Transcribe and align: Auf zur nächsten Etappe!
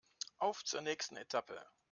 Auf 0.39 0.63
zur 0.63 0.81
nächsten 0.81 1.15
Etappe! 1.15 1.63